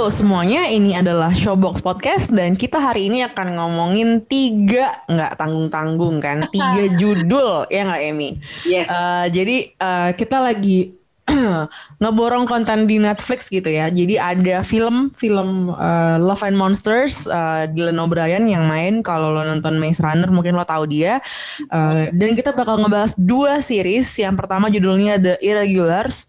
[0.00, 6.24] Halo semuanya, ini adalah Showbox Podcast dan kita hari ini akan ngomongin tiga nggak tanggung-tanggung
[6.24, 8.40] kan, tiga judul ya nggak Emi?
[8.64, 8.88] Yes.
[8.88, 10.96] Uh, jadi uh, kita lagi
[12.02, 13.92] ngeborong konten di Netflix gitu ya.
[13.92, 19.04] Jadi ada film film uh, Love and Monsters uh, Dylan O'Brien yang main.
[19.04, 21.20] Kalau lo nonton Maze Runner mungkin lo tahu dia.
[21.68, 24.08] Uh, dan kita bakal ngebahas dua series.
[24.16, 26.26] Yang pertama judulnya The Irregulars.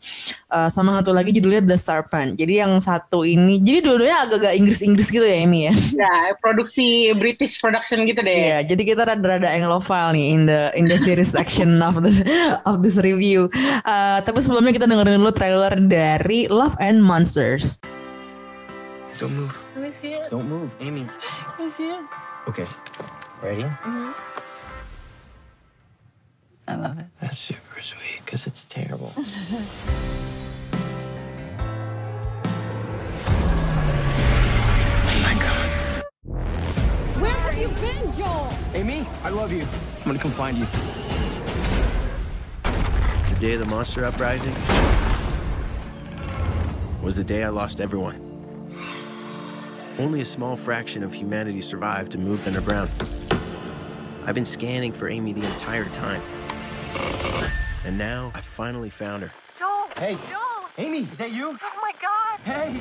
[0.52, 2.36] Uh, sama satu lagi judulnya The Serpent.
[2.36, 5.74] Jadi yang satu ini, jadi dua-duanya agak-agak Inggris-Inggris gitu ya Amy ya.
[5.96, 8.36] Ya, produksi British production gitu deh.
[8.52, 12.12] Iya, jadi kita rada-rada Anglophile nih in the in the series section of the
[12.68, 13.48] of this review.
[13.88, 17.80] Uh, tapi sebelumnya kita dengerin dulu trailer dari Love and Monsters.
[19.16, 19.56] Don't move.
[19.76, 20.28] Let me see it.
[20.28, 20.76] Don't move.
[20.84, 21.08] Amy.
[21.56, 22.04] Let me see it.
[22.48, 22.68] Okay.
[23.44, 23.66] Ready?
[26.68, 27.06] I love it.
[27.20, 29.14] That's super sweet because it's terrible.
[37.62, 38.52] you been, Joel?
[38.74, 39.62] Amy, I love you.
[39.62, 40.66] I'm gonna come find you.
[42.64, 44.56] The day of the monster uprising
[47.04, 48.16] was the day I lost everyone.
[50.00, 52.90] Only a small fraction of humanity survived and moved underground.
[54.26, 56.22] I've been scanning for Amy the entire time.
[57.86, 59.32] And now I finally found her.
[59.60, 59.88] Joel.
[59.96, 60.18] Hey.
[60.32, 60.70] Joel.
[60.80, 61.60] Amy, is that you?
[61.62, 62.40] Oh my God.
[62.40, 62.80] Hey!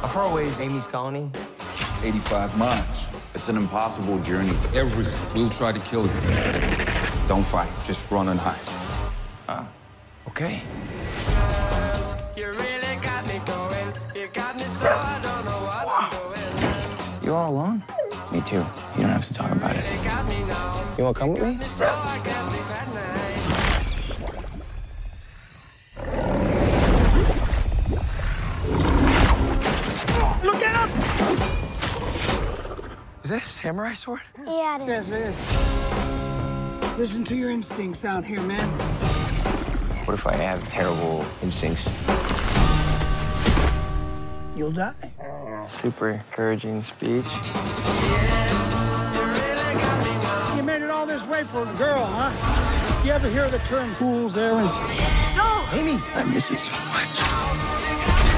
[0.00, 1.30] How far away is Amy's colony?
[2.02, 3.06] 85 miles.
[3.34, 4.56] It's an impossible journey.
[4.74, 6.20] Everything will try to kill you.
[7.28, 7.70] Don't fight.
[7.84, 8.58] Just run and hide.
[9.48, 9.64] Uh,
[10.28, 10.62] Okay.
[17.22, 17.82] You all alone?
[18.32, 18.56] Me too.
[18.56, 19.84] You don't have to talk about it.
[20.98, 21.58] You want to come with me?
[33.32, 34.20] That a samurai sword?
[34.46, 35.10] Yeah, it is.
[36.98, 38.68] Listen to your instincts out here, man.
[40.04, 41.88] What if I have terrible instincts?
[44.54, 44.92] You'll die.
[45.66, 47.24] Super encouraging speech.
[50.54, 53.02] You made it all this way for a girl, huh?
[53.02, 54.68] You ever hear the term fool's errand?
[55.72, 57.16] Amy, I miss you so much.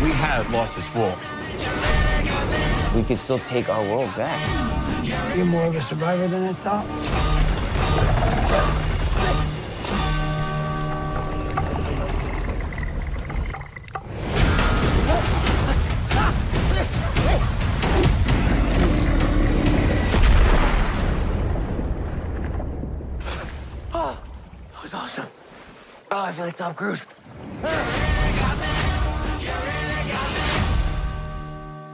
[0.05, 1.16] We have lost this war.
[2.94, 4.83] We could still take our world back.
[5.36, 6.86] You're more of a survivor than I thought.
[23.92, 24.20] Oh,
[24.72, 25.26] That was awesome.
[26.10, 27.06] Oh, I feel like Tom Cruise.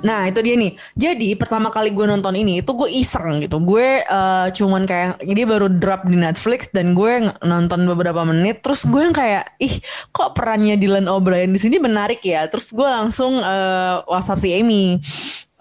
[0.01, 0.73] Nah itu dia nih.
[0.97, 3.61] Jadi pertama kali gue nonton ini itu gue iseng gitu.
[3.61, 8.65] Gue eh, cuman kayak dia baru drop di Netflix dan gue nonton beberapa menit.
[8.65, 9.81] Terus gue yang kayak ih
[10.13, 12.49] kok perannya Dylan O'Brien di sini menarik ya.
[12.49, 14.99] Terus gue langsung eh, WhatsApp si Amy.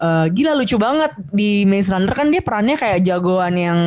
[0.00, 3.80] Eh, gila lucu banget di Maze Runner kan dia perannya kayak jagoan yang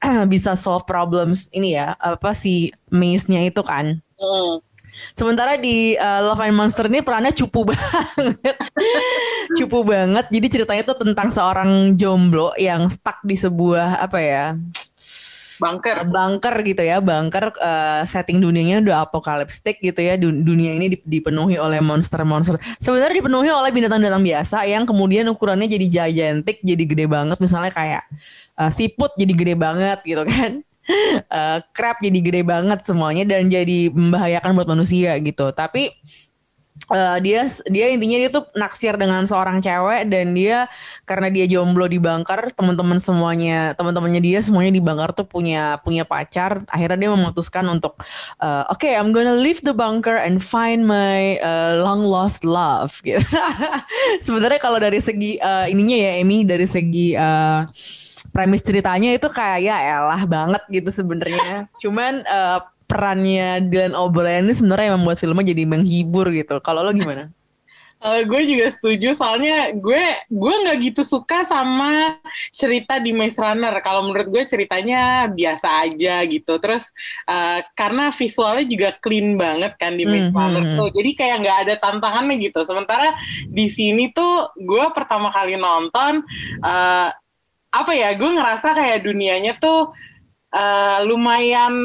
[0.32, 4.00] bisa solve problems ini ya apa si maze-nya itu kan.
[4.16, 4.64] Hmm.
[5.14, 8.56] Sementara di uh, Love and Monster ini perannya cupu banget.
[9.58, 10.26] cupu banget.
[10.30, 14.44] Jadi ceritanya tuh tentang seorang jomblo yang stuck di sebuah apa ya?
[15.58, 16.06] Bunker.
[16.06, 20.14] bunker gitu ya, bunker uh, setting dunianya udah apokaliptik gitu ya.
[20.14, 22.62] Dun- Dunia ini dip- dipenuhi oleh monster-monster.
[22.78, 27.42] Sebenarnya dipenuhi oleh binatang-binatang biasa yang kemudian ukurannya jadi gigantic, jadi gede banget.
[27.42, 28.06] Misalnya kayak
[28.54, 30.62] uh, siput jadi gede banget gitu kan.
[31.28, 35.52] Eh, crab jadi gede banget semuanya dan jadi membahayakan buat manusia gitu.
[35.52, 35.92] Tapi
[36.88, 40.64] eh, dia dia intinya dia tuh naksir dengan seorang cewek dan dia
[41.04, 46.08] karena dia jomblo di bunker teman-teman semuanya teman-temannya dia semuanya di bunker tuh punya punya
[46.08, 48.00] pacar akhirnya dia memutuskan untuk
[48.40, 53.20] eh, oke I'm gonna leave the bunker and find my eh, long lost love gitu.
[54.24, 57.60] sebenarnya kalau dari segi eh, ininya ya Amy dari segi eh,
[58.30, 61.66] premis ceritanya itu kayak ya elah banget gitu sebenarnya.
[61.80, 62.58] Cuman eh,
[62.88, 66.56] perannya Dylan O'Brien ini sebenarnya yang membuat filmnya jadi menghibur gitu.
[66.64, 67.28] Kalau lo gimana?
[67.98, 72.14] Eh, gue juga setuju soalnya gue gue nggak gitu suka sama
[72.54, 73.74] cerita di Maze Runner.
[73.82, 76.62] Kalau menurut gue ceritanya biasa aja gitu.
[76.62, 76.94] Terus
[77.26, 80.88] eh, karena visualnya juga clean banget kan di Maze Hmm, Runner hmm, tuh.
[80.94, 82.62] Jadi kayak nggak ada tantangannya gitu.
[82.62, 83.18] Sementara
[83.50, 86.22] di sini tuh gue pertama kali nonton
[86.62, 87.10] eh,
[87.70, 88.12] apa ya?
[88.14, 89.92] Gue ngerasa kayak dunianya tuh
[90.48, 91.76] eh, lumayan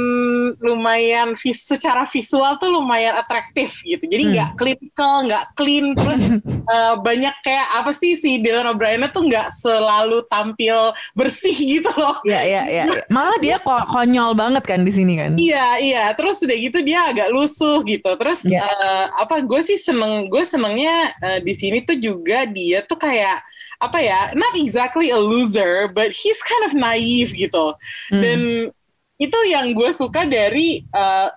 [0.63, 4.07] lumayan vis, secara visual tuh lumayan atraktif gitu.
[4.07, 4.31] Jadi Hmm.
[4.31, 6.21] nggak clinical, nggak clean, terus
[6.71, 12.24] eh, banyak kayak apa sih si Dylan O'Brien tuh nggak selalu tampil bersih gitu loh.
[12.24, 12.83] Ya, ya, ya.
[12.88, 13.03] ya.
[13.12, 15.35] Malah dia ko- konyol banget kan di sini kan.
[15.35, 18.15] Iya iya, terus udah gitu dia agak lusuh gitu.
[18.15, 18.63] Terus Iya.
[18.63, 19.44] eh, apa?
[19.44, 23.44] Gue sih seneng, gue senengnya eh, di sini tuh juga dia tuh kayak
[23.83, 24.31] apa ya?
[24.31, 27.75] Not exactly a loser, but he's kind of naive gitu.
[28.09, 28.21] Hmm.
[28.24, 28.39] Dan
[29.19, 31.27] itu yang gue suka dari eh,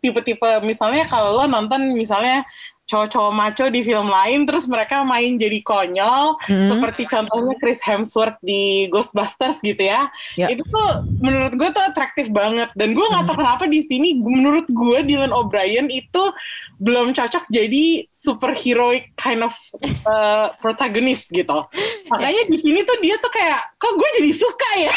[0.00, 2.42] tipe-tipe misalnya kalau lo nonton misalnya
[2.90, 6.66] cowok-cowok maco di film lain terus mereka main jadi konyol Hmm.
[6.66, 10.10] seperti contohnya Chris Hemsworth di Ghostbusters gitu ya.
[10.34, 10.50] Ya.
[10.50, 14.66] Itu tuh menurut gue tuh atraktif banget dan gue nggak tahu kenapa di sini menurut
[14.66, 16.34] gue Dylan O'Brien itu
[16.82, 19.56] belum cocok jadi superheroic kind of
[20.04, 21.64] uh, protagonist gitu.
[22.12, 24.96] Makanya di sini tuh dia tuh kayak kok gue jadi suka ya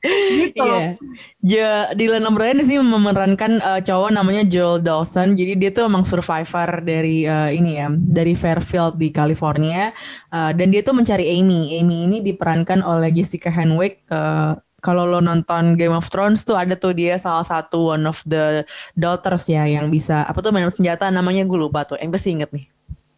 [0.00, 0.64] gitu.
[0.64, 0.96] Iya.
[1.40, 5.36] Jo, Dylan O'Brien di memerankan eh, cowok namanya Joel Dawson.
[5.36, 9.92] Jadi dia tuh emang survivor dari eh, ini ya, dari Fairfield di California.
[10.32, 11.76] Eh, dan dia tuh mencari Amy.
[11.80, 14.04] Amy ini diperankan oleh Jessica Henwick.
[14.08, 18.20] Eh, kalau lo nonton Game of Thrones tuh ada tuh dia salah satu one of
[18.26, 18.64] the
[18.96, 22.00] daughters ya yang bisa apa tuh main senjata namanya gue lupa tuh.
[22.00, 22.66] Yang pasti inget nih.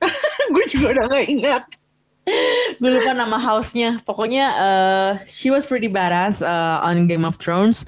[0.55, 1.65] gue juga udah gak ingat.
[2.81, 4.03] gue lupa nama house-nya.
[4.07, 7.83] Pokoknya uh, she was pretty badass uh, on Game of Thrones.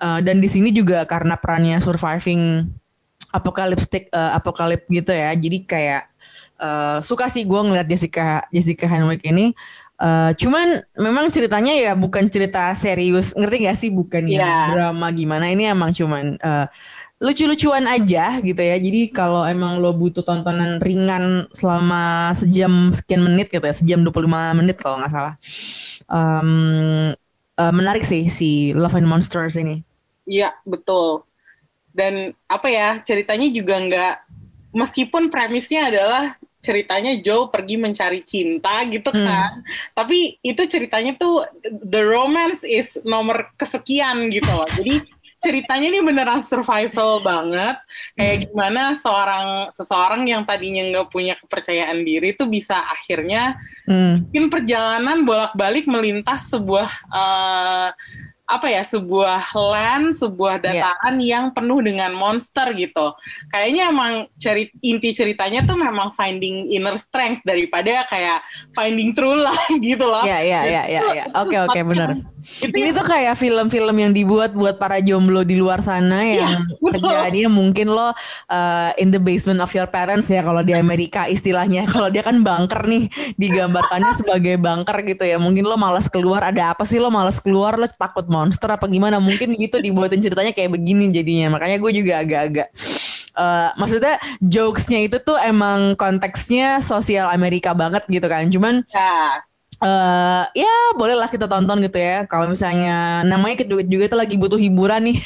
[0.00, 2.68] Uh, dan di sini juga karena perannya surviving
[3.32, 5.32] apokaliptik uh, apokalip gitu ya.
[5.36, 6.08] Jadi kayak
[6.60, 9.56] uh, suka sih gue ngeliat Jessica Jessica Henwick ini.
[9.98, 13.90] Uh, cuman memang ceritanya ya bukan cerita serius, ngerti gak sih?
[13.90, 14.58] Bukan yang Iya.
[14.70, 15.50] drama gimana.
[15.50, 16.66] Ini emang cuman uh,
[17.18, 18.78] lucu-lucuan aja gitu ya.
[18.78, 24.54] Jadi kalau emang lo butuh tontonan ringan selama sejam sekian menit gitu ya, sejam 25
[24.54, 25.34] menit kalau nggak salah.
[26.06, 27.12] Um,
[27.58, 29.82] uh, menarik sih si Love and Monsters ini.
[30.30, 31.26] Iya betul.
[31.90, 34.14] Dan apa ya ceritanya juga nggak
[34.70, 39.24] meskipun premisnya adalah ceritanya Joe pergi mencari cinta gitu Hmm.
[39.24, 39.52] kan.
[39.94, 44.66] Tapi itu ceritanya tuh the romance is nomor kesekian gitu loh.
[44.74, 44.98] Jadi
[45.38, 47.78] ceritanya ini beneran survival banget.
[48.18, 53.54] Kayak gimana seorang seseorang yang tadinya nggak punya kepercayaan diri tuh bisa akhirnya
[53.88, 54.26] Hmm.
[54.28, 57.88] mungkin perjalanan bolak-balik melintas sebuah eh,
[58.48, 60.88] apa ya sebuah land, sebuah Iya.
[60.88, 63.12] dataran yang penuh dengan monster gitu.
[63.52, 68.40] Kayaknya emang ceri inti ceritanya tuh memang finding inner strength daripada kayak
[68.72, 70.24] finding true love gitu loh.
[70.24, 71.24] Ya ya ya ya ya.
[71.36, 72.16] Oke oke benar.
[72.58, 76.78] Itu Ini tuh kayak film-film yang dibuat buat para jomblo di luar sana yang Iya,
[76.80, 77.08] betul.
[77.10, 78.12] terjadinya mungkin lo uh,
[78.96, 81.84] in the basement of your parents ya kalau di Amerika istilahnya.
[81.98, 85.36] Kalau dia kan bunker nih digambarkannya sebagai bunker gitu ya.
[85.36, 86.46] Mungkin lo malas keluar.
[86.46, 87.74] Ada apa sih lo malas keluar?
[87.74, 89.18] Lo takut monster apa gimana?
[89.18, 91.58] Mungkin gitu dibuatin ceritanya kayak begini jadinya.
[91.58, 92.68] Makanya gue juga agak-agak
[93.38, 98.50] uh, maksudnya jokesnya itu tuh emang konteksnya sosial Amerika banget gitu kan.
[98.50, 99.42] Cuman ya,
[99.78, 102.26] eh ya bolehlah kita tonton gitu ya.
[102.26, 105.18] Kalau misalnya namanya kita juga itu lagi butuh hiburan nih.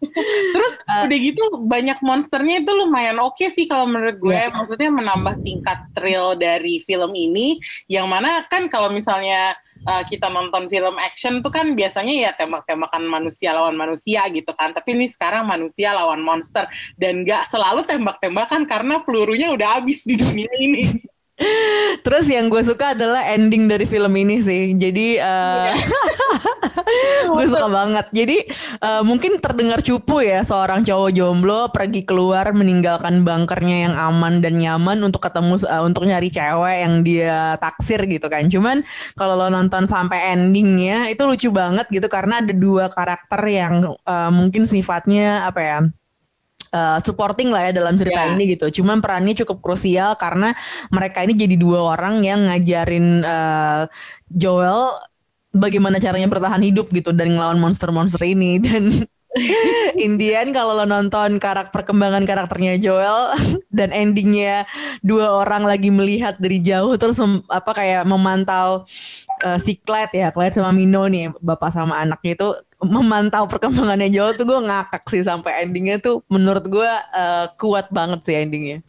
[0.54, 1.02] Terus Eh.
[1.10, 4.32] udah gitu banyak monsternya itu lumayan oke sih kalau menurut gue.
[4.32, 4.54] Iya.
[4.54, 7.60] Maksudnya menambah tingkat thrill dari film ini.
[7.90, 13.04] Yang mana kan kalau misalnya uh, kita nonton film action tuh kan biasanya ya tembak-tembakan
[13.04, 14.72] manusia lawan manusia gitu kan.
[14.72, 16.64] Tapi ini sekarang manusia lawan monster.
[16.96, 20.86] Dan gak selalu tembak-tembakan karena pelurunya udah habis di dunia ini.
[22.06, 24.72] Terus yang gue suka adalah ending dari film ini sih.
[24.72, 25.74] Jadi eh
[27.34, 28.06] gue suka banget.
[28.14, 28.36] Jadi
[28.80, 34.56] eh, mungkin terdengar cupu ya seorang cowok jomblo pergi keluar meninggalkan bunkernya yang aman dan
[34.56, 38.48] nyaman untuk ketemu eh, untuk nyari cewek yang dia taksir gitu kan.
[38.48, 38.86] Cuman
[39.18, 44.30] kalau lo nonton sampai endingnya itu lucu banget gitu karena ada dua karakter yang eh,
[44.32, 45.78] mungkin sifatnya apa ya?
[46.72, 48.32] Uh, supporting lah ya dalam cerita Ya.
[48.32, 48.82] ini gitu.
[48.82, 50.54] Cuman perannya cukup krusial karena
[50.88, 53.84] mereka ini jadi dua orang yang ngajarin uh,
[54.30, 54.96] Joel
[55.52, 58.90] bagaimana caranya bertahan hidup gitu dan ngelawan monster-monster ini dan
[59.96, 63.36] Indian kalau lo nonton karakter perkembangan karakternya Joel
[63.78, 64.64] dan endingnya
[65.04, 68.88] dua orang lagi melihat dari jauh terus mem- apa kayak memantau
[69.44, 72.48] uh, si Clyde ya Clyde sama Mino nih bapak sama anaknya itu
[72.84, 78.20] memantau perkembangannya Joel tuh gue ngakak sih sampai endingnya tuh menurut gue uh, kuat banget
[78.24, 78.84] sih endingnya.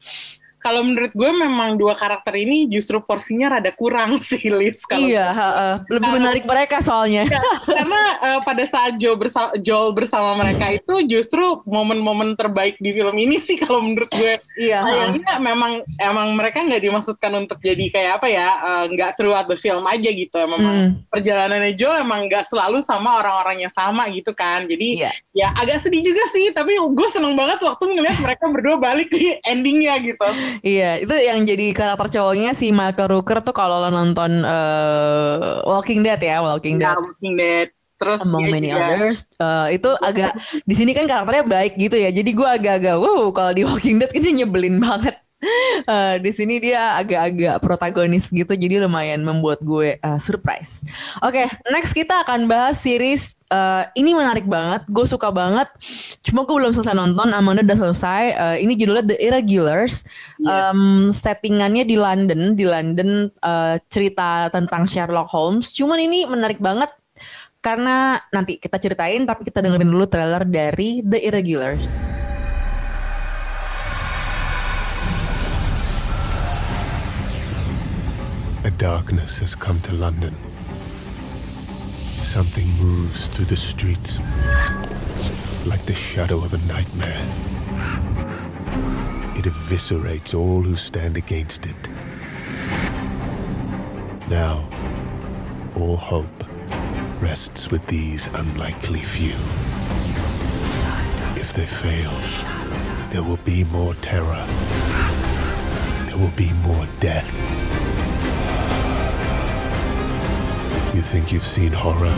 [0.68, 4.84] Kalau menurut gue memang dua karakter ini justru porsinya rada kurang sih Liz.
[4.84, 5.70] Kalau Iya, ha, ha.
[5.88, 7.24] lebih menarik mereka soalnya.
[7.24, 12.92] Ya, karena eh, pada saat Joe bersa Joel bersama mereka itu justru momen-momen terbaik di
[12.92, 14.44] film ini sih kalau menurut gue.
[14.58, 14.86] Iya, ha.
[14.86, 19.56] Sayangnya memang emang mereka nggak dimaksudkan untuk jadi kayak apa ya eh, nggak throughout the
[19.56, 20.36] film aja gitu.
[20.38, 21.00] Memang Hmm.
[21.08, 24.68] perjalanannya Joel emang nggak selalu sama orang-orang yang sama gitu kan.
[24.68, 25.12] Jadi Iya.
[25.32, 26.52] ya agak sedih juga sih.
[26.52, 30.28] Tapi gue seneng banget waktu ngeliat mereka berdua balik di endingnya gitu.
[30.62, 36.02] Iya, itu yang jadi karakter cowoknya si Michael Rooker tuh kalau lo nonton eh, Walking
[36.02, 36.98] Dead ya, Walking Ya, Dead.
[36.98, 37.68] Walking Dead.
[37.98, 42.14] Terus Among many juga- others, eh, itu agak di sini kan karakternya baik gitu ya.
[42.14, 45.18] Jadi gue agak-agak, wow, kalau di Walking Dead ini nyebelin banget.
[45.88, 50.82] Eh, di sini dia agak-agak protagonis gitu, jadi lumayan membuat gue eh, surprise.
[51.22, 55.70] Oke, next kita akan bahas series eh, ini menarik banget, gue suka banget.
[56.26, 58.24] Cuma gue belum selesai nonton, Amanda udah selesai.
[58.34, 60.02] Eh, ini judulnya The Irregulars.
[60.42, 65.70] Em, settingannya di London, di London eh, cerita tentang Sherlock Holmes.
[65.70, 66.90] Cuman ini menarik banget
[67.62, 72.17] karena nanti kita ceritain, tapi kita dengerin dulu trailer dari The Irregulars.
[78.94, 80.34] Darkness has come to London.
[82.24, 84.22] Something moves through the streets
[85.68, 87.22] like the shadow of a nightmare.
[89.36, 91.90] It eviscerates all who stand against it.
[94.30, 94.70] Now,
[95.76, 96.46] all hope
[97.22, 99.36] rests with these unlikely few.
[101.36, 102.16] If they fail,
[103.10, 104.46] there will be more terror.
[106.08, 107.87] There will be more death.
[110.98, 112.10] You think you've seen horror?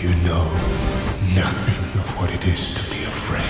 [0.00, 0.48] You know
[1.36, 3.44] nothing of what it is to be afraid.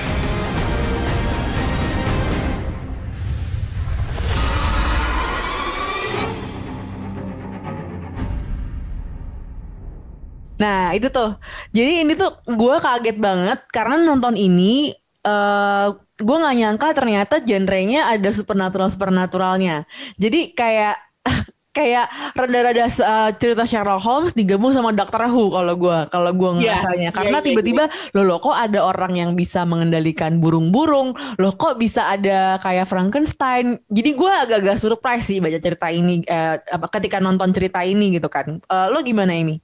[10.58, 11.38] Nah itu tuh,
[11.70, 14.90] jadi ini tuh gue kaget banget karena nonton ini
[15.22, 15.86] eh
[16.18, 19.86] gue nggak nyangka ternyata genrenya ada supernatural supernaturalnya.
[20.18, 20.98] Jadi kayak
[21.72, 26.56] kayak rada-rada eh, cerita Sherlock Holmes digabung sama Doctor Who kalau gue kalau gue Iya,
[26.76, 27.10] ngerasanya.
[27.10, 31.16] Iya, karena iya, tiba-tiba loh loh kok ada orang yang bisa mengendalikan burung-burung?
[31.40, 33.80] Loh kok bisa ada kayak Frankenstein?
[33.88, 38.28] Jadi gue agak-agak surprise sih baca cerita ini eh, apa ketika nonton cerita ini gitu
[38.28, 38.60] kan.
[38.60, 39.56] Eh, lo gimana ini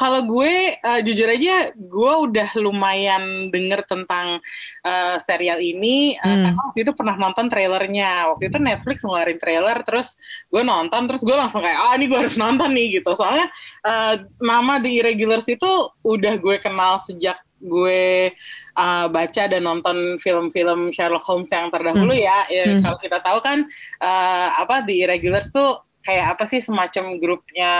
[0.00, 4.40] Kalau gue eh, jujur aja, gue udah lumayan denger tentang
[4.80, 6.48] eh, serial ini Hmm.
[6.48, 8.32] karena waktu itu pernah nonton trailernya.
[8.32, 10.16] Waktu itu Netflix ngeluarin trailer, terus
[10.48, 13.12] gue nonton, terus gue langsung kayak, ah ini gue harus nonton nih gitu.
[13.12, 13.52] Soalnya
[13.84, 15.68] eh, nama The Irregulars itu
[16.00, 18.32] udah gue kenal sejak gue
[18.72, 22.48] eh, baca dan nonton film-film Sherlock Holmes yang terdahulu ya.
[22.48, 22.80] Ya, Hmm.
[22.80, 23.68] Kalau kita tahu kan
[24.00, 27.72] eh, apa The Irregulars tuh kayak apa sih semacam grupnya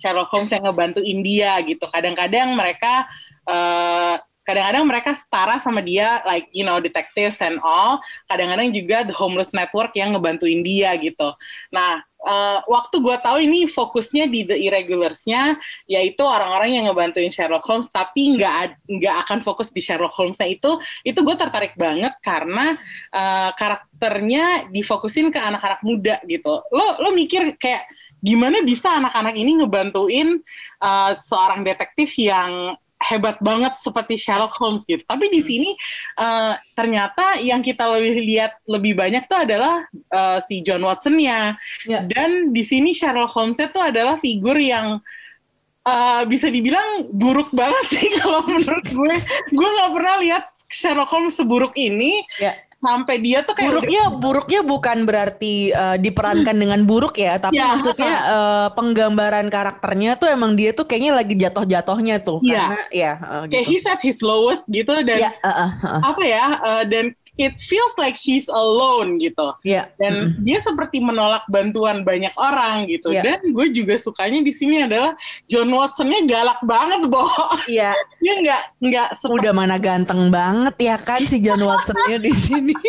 [0.00, 1.84] Sherlock Holmes yang ngebantu India gitu.
[1.88, 3.06] Kadang-kadang mereka
[3.48, 8.02] eh, kadang-kadang mereka setara sama dia like you know detectives and all.
[8.26, 11.34] Kadang-kadang juga The Homeless Network yang ngebantu India gitu.
[11.70, 15.56] Nah, eh, waktu gue tahu ini fokusnya di The Irregulars-nya
[15.86, 20.78] yaitu orang-orang yang ngebantuin Sherlock Holmes tapi nggak nggak akan fokus di Sherlock Holmes-nya itu
[21.06, 22.74] itu gue tertarik banget karena
[23.14, 26.66] eh, karakternya difokusin ke anak-anak muda gitu.
[26.74, 27.86] Lo lo mikir kayak
[28.22, 30.38] gimana bisa anak-anak ini ngebantuin
[30.78, 35.02] uh, seorang detektif yang hebat banget seperti Sherlock Holmes gitu.
[35.02, 35.74] Tapi di sini
[36.16, 39.82] uh, ternyata yang kita lebih lihat lebih banyak tuh adalah
[40.14, 41.58] uh, si John Watson-nya.
[41.84, 42.00] Ya.
[42.06, 45.02] Dan di sini Sherlock Holmes-nya tuh adalah figur yang
[45.82, 49.14] uh, bisa dibilang buruk banget sih kalau menurut gue.
[49.50, 52.56] Gue nggak pernah lihat Sherlock Holmes seburuk ini Ya.
[52.82, 57.54] Sampai dia tuh kayak udah- buruknya buruknya bukan berarti eh, diperankan dengan buruk ya tapi
[57.54, 57.70] Ya.
[57.70, 62.58] maksudnya eh, penggambaran karakternya tuh emang dia tuh kayaknya lagi jatuh-jatuhnya tuh Iya.
[62.58, 63.12] karena ya
[63.46, 63.70] kayak gitu.
[63.70, 67.56] he's at his lowest gitu dan ya eh, eh, eh, apa ya uh, dan it
[67.64, 69.56] feels like he's alone gitu.
[69.64, 69.88] Ya.
[69.96, 73.12] Dan dia seperti menolak bantuan banyak orang gitu.
[73.12, 73.22] Iya.
[73.24, 75.16] dan gue juga sukanya di sini adalah
[75.48, 77.28] John Watsonnya galak banget boh
[77.68, 82.32] Iya, dia nggak nggak seperti udah mana ganteng banget ya kan si John Watsonnya di
[82.32, 82.74] sini.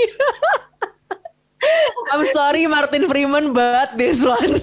[2.11, 4.59] I'm sorry Martin Freeman but this one.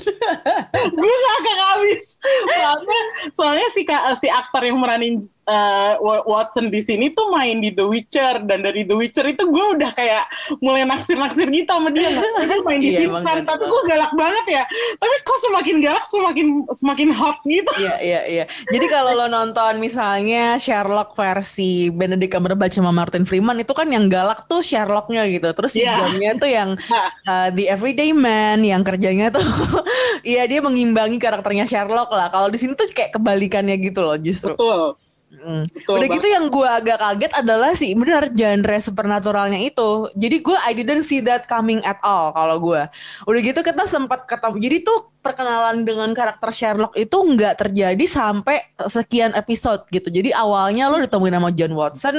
[1.01, 2.21] gue gak akan habis.
[2.53, 3.01] Soalnya
[3.33, 3.83] soalnya si
[4.21, 8.63] si aktor yang meranin eh, Wa- Watson di sini tuh main di The Witcher dan
[8.63, 10.25] dari The Witcher itu gue udah kayak
[10.59, 12.07] mulai naksir-naksir gitu sama dia.
[12.07, 14.63] Dia main di Iya, sini kan, tapi gue galak banget ya.
[14.97, 17.71] Tapi kok semakin galak semakin semakin hot gitu.
[17.77, 18.45] Iya iya iya.
[18.67, 24.07] Jadi kalau lo nonton misalnya Sherlock versi Benedict Cumberbatch sama Martin Freeman itu kan yang
[24.07, 25.51] galak tuh Sherlocknya gitu.
[25.51, 25.97] Terus si Iya.
[25.97, 26.71] Johnnya tuh yang
[27.31, 29.43] uh, the everyday man yang kerjanya tuh
[30.23, 32.29] iya dia mengimbangi karakternya Sherlock lah.
[32.29, 34.53] Kalau di sini tuh kayak kebalikannya gitu loh justru.
[34.55, 34.95] Betul.
[35.31, 35.63] Mm.
[35.71, 36.17] Betul Udah banget.
[36.19, 40.11] gitu yang gue agak kaget adalah sih benar genre supernaturalnya itu.
[40.13, 42.83] Jadi gue I didn't see that coming at all kalau gue.
[43.25, 44.59] Udah gitu kita sempat ketemu.
[44.59, 50.11] Jadi tuh perkenalan dengan karakter Sherlock itu nggak terjadi sampai sekian episode gitu.
[50.11, 52.17] Jadi awalnya lo ditemuin sama John Watson,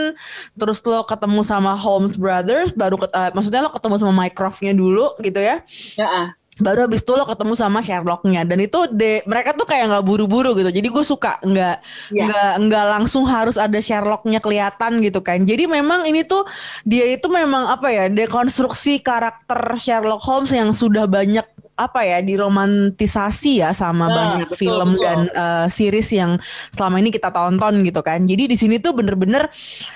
[0.54, 5.18] terus lo ketemu sama Holmes Brothers, baru ket- eh, maksudnya lo ketemu sama Mycroft-nya dulu
[5.20, 6.28] gitu ya Ya, ah.
[6.60, 10.52] Baru habis itu lo ketemu sama Sherlocknya dan itu de mereka tuh kayak nggak buru-buru
[10.54, 11.76] gitu jadi gue suka nggak
[12.12, 12.24] Iya.
[12.28, 16.44] nggak nggak langsung harus ada Sherlocknya kelihatan gitu kan jadi memang ini tuh
[16.84, 23.64] dia itu memang apa ya dekonstruksi karakter Sherlock Holmes yang sudah banyak apa ya diromantisasi
[23.64, 25.04] ya sama Nah, banyak betul, film betul.
[25.08, 26.32] dan eh, series yang
[26.70, 29.48] selama ini kita tonton gitu kan jadi di sini tuh bener-bener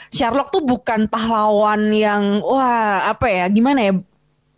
[0.09, 3.93] Sherlock tuh bukan pahlawan yang wah apa ya gimana ya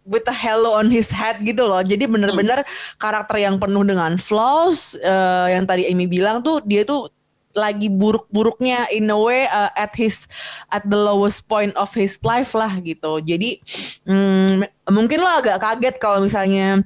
[0.07, 1.83] with a halo on his head gitu loh.
[1.83, 2.63] Jadi bener-bener
[2.97, 7.11] karakter yang penuh dengan flaws eh, yang tadi Amy bilang tuh dia tuh
[7.57, 10.29] lagi buruk-buruknya in a way uh, at his
[10.69, 13.17] at the lowest point of his life lah gitu.
[13.17, 13.57] Jadi
[14.05, 16.85] mm, mungkin lo agak kaget kalau misalnya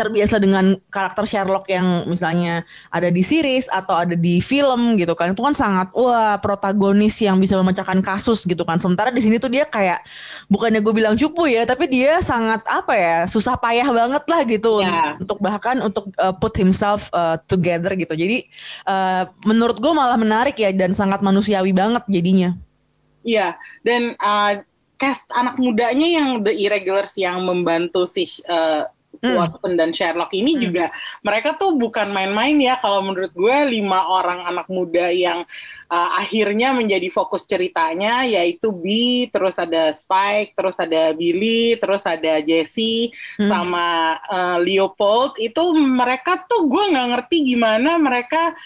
[0.00, 5.36] terbiasa dengan karakter Sherlock yang misalnya ada di series atau ada di film gitu kan.
[5.36, 8.80] Itu kan sangat wah protagonis yang bisa memecahkan kasus gitu kan.
[8.80, 10.00] Sementara di sini tuh dia kayak
[10.48, 14.72] bukannya gue bilang cupu ya tapi dia sangat apa ya susah payah banget lah gitu
[14.80, 15.18] Ya.
[15.20, 18.16] untuk bahkan untuk uh, put himself uh, together gitu.
[18.16, 18.48] Jadi
[18.88, 22.56] uh, menurut gue malah menarik ya dan sangat manusiawi banget jadinya.
[23.20, 24.64] Iya, dan uh,
[24.96, 28.88] cast anak mudanya yang The Irregulars yang membantu si uh,
[29.20, 29.36] Hmm.
[29.36, 30.88] Watson dan Sherlock ini juga
[31.20, 35.44] mereka tuh bukan main-main ya kalau menurut gue lima orang anak muda yang
[35.92, 38.84] uh, akhirnya menjadi fokus ceritanya yaitu B,
[39.28, 43.48] terus ada Spike, terus ada Billy, terus ada Jesse Hmm.
[43.48, 48.56] sama uh, Leopold itu mereka tuh gue nggak ngerti gimana mereka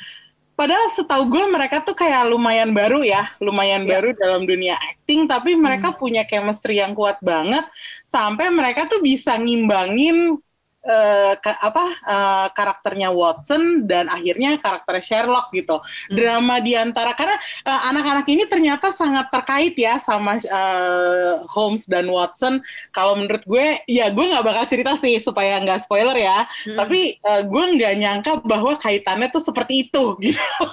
[0.55, 3.91] Padahal setahu gue mereka tuh kayak lumayan baru ya, lumayan Iya.
[3.99, 7.67] baru dalam dunia acting, tapi mereka punya chemistry yang kuat banget
[8.07, 10.39] sampai mereka tuh bisa ngimbangin
[10.85, 15.81] eh, ka- apa eh, karakternya Watson dan akhirnya karakter Sherlock gitu.
[16.09, 22.07] Drama di antara karena eh, anak-anak ini ternyata sangat terkait ya sama eh, Holmes dan
[22.07, 22.61] Watson.
[22.91, 26.45] Kalau menurut gue, ya gue nggak bakal cerita sih supaya nggak spoiler ya.
[26.67, 30.69] Tapi eh, gue nggak nyangka bahwa kaitannya tuh seperti itu gitu.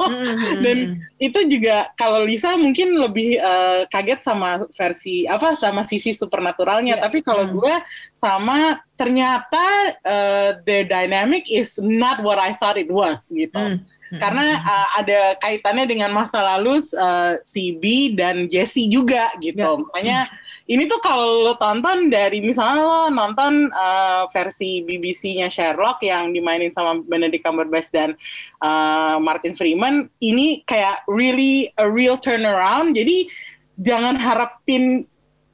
[0.59, 0.77] Dan
[1.17, 6.97] itu juga kalau Lisa mungkin lebih eh, kaget sama versi apa sama sisi supernaturalnya.
[6.97, 7.03] Iya.
[7.07, 7.57] Tapi kalau Hmm.
[7.57, 7.75] gue
[8.21, 13.57] sama ternyata eh, the dynamic is not what I thought it was gitu.
[13.57, 13.81] Hmm.
[14.11, 19.63] Karena uh, ada kaitannya dengan masa lalu uh, si B dan Jesse juga gitu.
[19.63, 19.79] Ya.
[19.79, 20.19] Makanya
[20.67, 26.75] ini tuh kalau lo tonton dari misalnya lo nonton uh, versi BBC-nya Sherlock yang dimainin
[26.75, 28.19] sama Benedict Cumberbatch dan
[28.59, 32.99] uh, Martin Freeman, ini kayak really a real turnaround.
[32.99, 33.31] Jadi
[33.79, 35.07] jangan harapin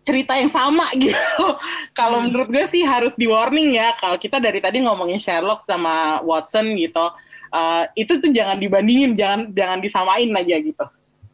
[0.07, 1.43] cerita yang sama gitu.
[1.91, 3.91] Kalau menurut gue sih harus di warning ya.
[3.99, 7.11] Kalau kita dari tadi ngomongin Sherlock sama Watson gitu,
[7.51, 10.85] uh, itu tuh jangan dibandingin, jangan jangan disamain aja gitu.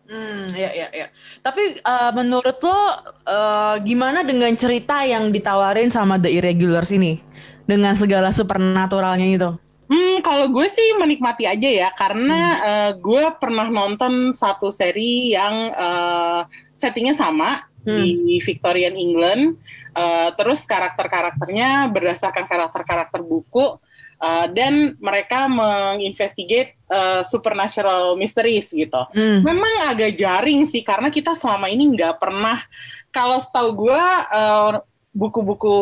[0.04, 1.08] Hmm, ya, ya, ya.
[1.40, 2.80] Tapi eh, menurut lo
[3.24, 7.24] eh, gimana dengan cerita yang ditawarin sama The Irregulars ini
[7.64, 9.50] dengan segala supernaturalnya itu?
[9.88, 15.70] Hmm, kalau gue sih menikmati aja ya, karena uh, gue pernah nonton satu seri yang
[15.76, 19.60] uh, settingnya sama di Victorian England,
[19.92, 23.76] uh, terus karakter-karakternya berdasarkan karakter-karakter buku,
[24.24, 29.04] uh, dan mereka menginvestigate uh, supernatural mysteries gitu.
[29.12, 29.44] Hmm.
[29.44, 32.64] Memang agak jaring sih, karena kita selama ini nggak pernah,
[33.12, 34.80] kalau setahu gue uh,
[35.14, 35.76] buku-buku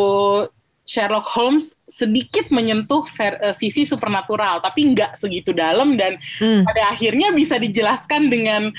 [0.81, 6.67] Sherlock Holmes sedikit menyentuh ver- eh, sisi supernatural, tapi nggak segitu dalam dan Hmm.
[6.67, 8.73] pada akhirnya bisa dijelaskan dengan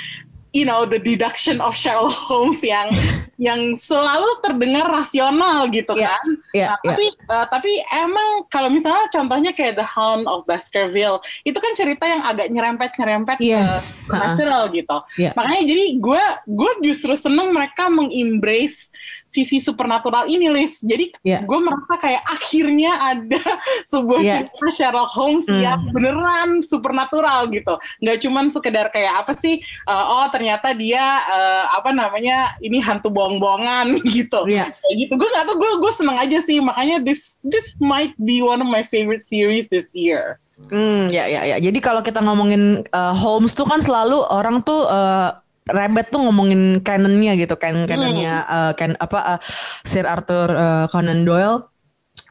[0.52, 2.92] you know the deduction of Sherlock Holmes yang
[3.40, 6.26] yang selalu terdengar rasional gitu Iya, kan.
[6.52, 6.88] iya, Nah, iya.
[6.92, 12.04] tapi eh, tapi emang kalau misalnya contohnya kayak The Hound of Baskerville itu kan cerita
[12.04, 14.96] yang agak nyerempet nyerempet ke Yes, supernatural gitu.
[15.18, 15.32] Iya.
[15.34, 18.92] Makanya jadi gue gue justru seneng mereka mengembrace
[19.32, 20.84] sisi supernatural ini Lis.
[20.84, 21.40] Jadi Iya.
[21.42, 23.40] gue merasa kayak akhirnya ada
[23.92, 24.32] sebuah Iya.
[24.44, 25.58] cerita Sherlock Holmes Hmm.
[25.58, 27.80] yang beneran supernatural gitu.
[27.98, 29.64] Nggak cuman sekedar kayak apa sih?
[29.88, 34.44] uh, oh ternyata dia uh, apa namanya ini hantu bohong-bohongan gitu.
[34.44, 34.68] Iya.
[34.70, 35.12] Kayak gitu.
[35.16, 35.56] Gue nggak tahu.
[35.56, 36.60] Gue gue seneng aja sih.
[36.60, 40.36] Makanya this this might be one of my favorite series this year.
[40.68, 41.56] Hmm, ya ya ya.
[41.56, 46.82] Jadi kalau kita ngomongin uh, Holmes tuh kan selalu orang tuh uh, Rabbit tuh ngomongin
[46.82, 49.40] canonnya gitu, kan canonnya uh, kan apa uh,
[49.86, 51.71] Sir Arthur uh, Conan Doyle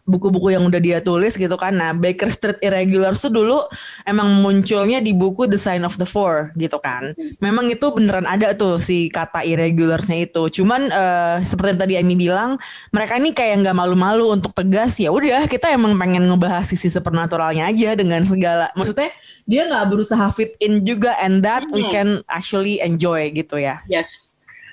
[0.04, 1.78] buku-buku yang udah dia tulis gitu kan.
[1.78, 3.62] Nah, Baker Street Irregulars tuh dulu
[4.04, 7.14] emang munculnya di buku The Sign of the Four gitu kan.
[7.38, 10.62] Memang itu beneran ada tuh si kata irregularsnya itu.
[10.62, 12.58] Cuman eh, seperti yang tadi Amy bilang,
[12.90, 17.70] mereka ini kayak nggak malu-malu untuk tegas ya udah kita emang pengen ngebahas sisi supernaturalnya
[17.70, 18.74] aja dengan segala.
[18.74, 19.14] Maksudnya
[19.46, 21.92] dia nggak berusaha fit in juga and that we Hmm.
[21.92, 23.82] can actually enjoy gitu ya.
[23.86, 24.31] Yes.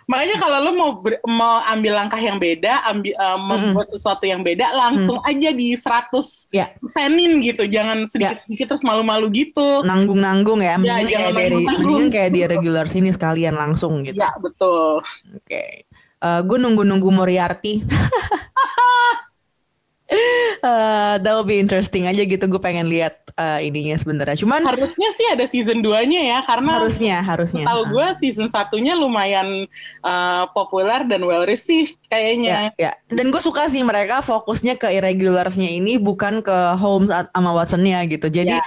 [0.08, 4.40] Makanya kalau lo mau ber- mau ambil langkah yang beda, ambil uh, membuat sesuatu yang
[4.40, 6.72] beda, langsung aja di 100 Ya.
[6.82, 7.68] senin gitu.
[7.68, 9.84] Jangan sedikit-sedikit terus malu-malu gitu.
[9.84, 11.84] Nanggung-nanggung ya, Ya, mendingan jangan kayak dari nanggung-nanggung.
[11.84, 14.16] mendingan kayak di regular sini sekalian langsung gitu.
[14.16, 15.04] Ya, betul.
[15.36, 15.84] Oke.
[16.18, 17.84] gue nunggu-nunggu Moriarty.
[20.58, 22.42] Eh, that will be interesting aja gitu.
[22.44, 24.34] Gue pengen lihat eh, ininya sebenarnya.
[24.34, 27.62] Cuman Harusnya sih ada season 2-nya ya, karena harusnya harusnya.
[27.62, 29.70] tahu gue season satunya lumayan
[30.02, 32.56] uh, populer dan well received Ya, kayaknya.
[32.74, 32.92] ya.
[33.06, 38.26] Dan gue suka sih mereka fokusnya ke irregularsnya ini bukan ke Holmes sama Watsonnya gitu.
[38.26, 38.64] Jadi Ya.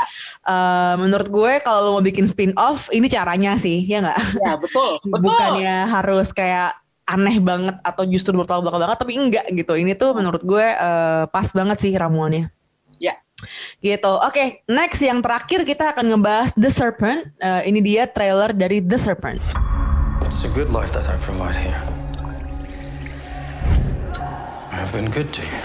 [0.47, 4.19] eh, menurut gue kalau lo mau bikin spin off ini caranya sih, ya nggak?
[4.39, 4.95] Ya, betul.
[5.11, 5.27] Betul.
[5.27, 6.79] Bukannya harus kayak
[7.11, 9.73] aneh banget atau justru bertolak belakang banget, tapi enggak gitu.
[9.75, 12.47] Ini tuh menurut gue eh, pas banget sih ramuannya.
[12.95, 13.19] Ya.
[13.83, 14.13] Gitu.
[14.23, 17.35] Oke, next yang terakhir kita akan ngebahas The Serpent.
[17.35, 19.43] Eh, ini dia trailer dari The Serpent.
[20.23, 21.75] It's a good life that I provide here.
[24.71, 25.59] I have been good to you.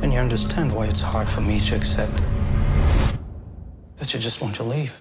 [0.00, 2.16] And you understand why it's hard for me to accept
[4.00, 4.96] that you just want to leave.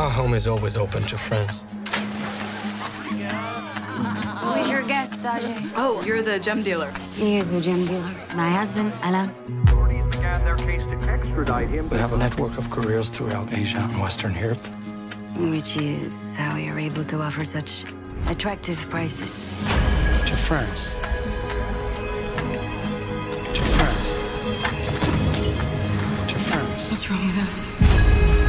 [0.00, 1.62] Our home is always open to friends.
[4.40, 5.72] Who is your guest, Ajay?
[5.76, 6.90] Oh, you're the gem dealer.
[7.16, 8.10] He is the gem dealer.
[8.34, 9.30] My husband, Alain.
[11.90, 14.66] We have a network of couriers throughout Asia and Western Europe.
[15.36, 17.84] Which is how we are able to offer such
[18.28, 19.62] attractive prices.
[20.24, 20.94] To France.
[23.52, 24.10] To France.
[26.26, 26.90] To France.
[26.90, 28.39] What's wrong with us?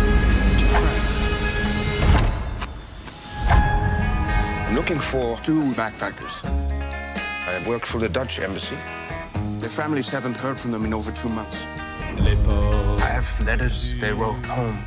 [4.72, 6.46] I'm looking for two backpackers.
[7.46, 8.78] I work for the Dutch embassy.
[9.60, 11.66] Their families haven't heard from them in over two months.
[12.16, 14.78] I have letters they wrote home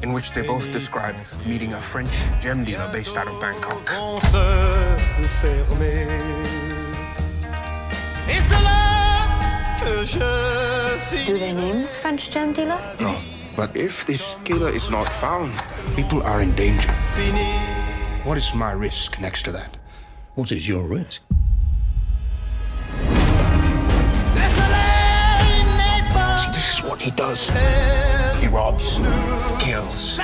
[0.00, 3.84] in which they both describe meeting a French gem dealer based out of Bangkok.
[11.26, 12.78] Do they name this French gem dealer?
[13.00, 13.18] No,
[13.56, 15.52] but if this killer is not found,
[15.96, 16.94] people are in danger.
[18.24, 19.76] What is my risk next to that?
[20.36, 21.22] What is your risk?
[26.38, 27.48] See, this is what he does.
[28.40, 29.00] He robs,
[29.58, 30.20] kills,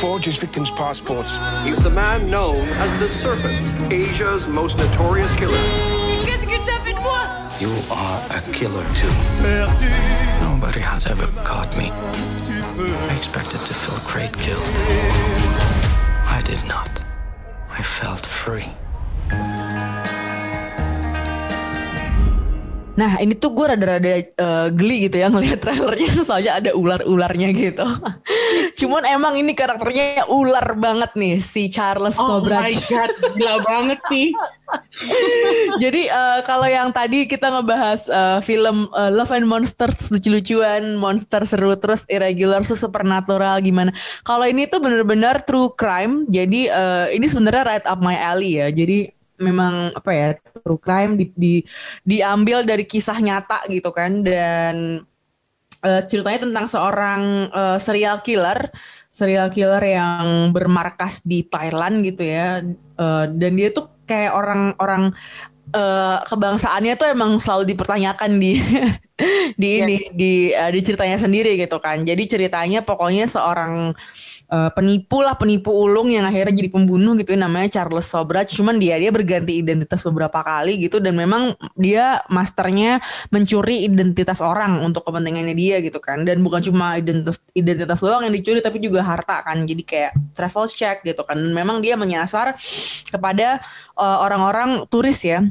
[0.00, 1.36] forges victims' passports.
[1.64, 5.58] He's the man known as the Serpent, Asia's most notorious killer.
[7.60, 9.12] You are a killer too.
[10.40, 11.90] Nobody has ever caught me.
[11.92, 14.72] I expected to feel great guilt.
[16.24, 16.97] I did not.
[17.78, 18.66] I felt free.
[22.98, 27.86] Nah ini tuh gue rada-rada eh, geli gitu ya ngelihat trailernya soalnya ada ular-ularnya gitu.
[28.82, 32.66] Cuman emang ini karakternya ular banget nih si Charles Oh Sobrach.
[32.66, 34.34] my god, gila banget sih.
[35.82, 41.44] Jadi eh, kalau yang tadi kita ngebahas eh, film eh, Love and Monsters lucu-lucuan, monster
[41.48, 43.94] seru terus irregular tuh supernatural gimana.
[44.24, 46.28] Kalau ini tuh bener-bener true crime.
[46.28, 48.68] Jadi eh, ini sebenarnya right up my alley ya.
[48.68, 50.28] Jadi memang apa ya
[50.66, 51.64] true crime di, di-
[52.02, 55.06] diambil dari kisah nyata gitu kan dan
[55.86, 57.22] eh, ceritanya tentang seorang
[57.54, 58.68] eh, serial killer,
[59.14, 62.66] serial killer yang bermarkas di Thailand gitu ya.
[62.98, 65.12] Eh, dan dia tuh kayak orang-orang
[65.76, 68.58] eh, kebangsaannya tuh emang selalu dipertanyakan di
[69.60, 72.06] di ini di uh, di ceritanya sendiri gitu kan.
[72.06, 73.90] Jadi ceritanya pokoknya seorang
[74.48, 78.78] uh, penipu lah penipu ulung yang akhirnya jadi pembunuh gitu ya namanya Charles Sobrat cuman
[78.78, 83.02] dia dia berganti identitas beberapa kali gitu dan memang dia masternya
[83.34, 86.22] mencuri identitas orang untuk kepentingannya dia gitu kan.
[86.22, 89.66] Dan bukan cuma identitas identitas doang yang dicuri tapi juga harta kan.
[89.66, 91.34] Jadi kayak travel check gitu kan.
[91.34, 92.54] Dan memang dia menyasar
[93.10, 93.58] kepada
[93.98, 95.42] uh, orang-orang turis ya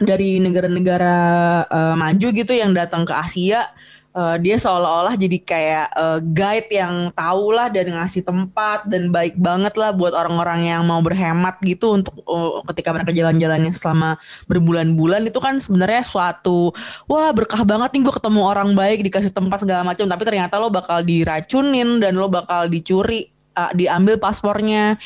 [0.00, 1.16] dari negara-negara
[1.68, 3.68] uh, maju gitu yang datang ke Asia
[4.14, 9.38] uh, dia seolah-olah jadi kayak uh, guide yang tahu lah dan ngasih tempat dan baik
[9.38, 14.18] banget lah buat orang-orang yang mau berhemat gitu untuk uh, ketika mereka jalan-jalannya selama
[14.50, 15.26] berbulan-bulan.
[15.26, 16.74] Itu kan sebenarnya suatu
[17.06, 20.06] wah berkah banget nih gue ketemu orang baik dikasih tempat segala macam.
[20.06, 24.98] Tapi ternyata lo bakal diracunin dan lo bakal dicuri uh, diambil paspornya